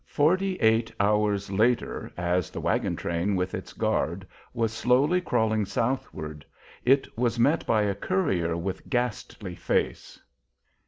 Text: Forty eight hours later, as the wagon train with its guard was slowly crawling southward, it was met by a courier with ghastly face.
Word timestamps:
Forty 0.07 0.55
eight 0.61 0.91
hours 0.99 1.51
later, 1.51 2.11
as 2.17 2.49
the 2.49 2.59
wagon 2.59 2.95
train 2.95 3.35
with 3.35 3.53
its 3.53 3.71
guard 3.71 4.25
was 4.51 4.73
slowly 4.73 5.21
crawling 5.21 5.63
southward, 5.63 6.43
it 6.83 7.07
was 7.15 7.37
met 7.37 7.67
by 7.67 7.83
a 7.83 7.93
courier 7.93 8.57
with 8.57 8.89
ghastly 8.89 9.53
face. 9.53 10.17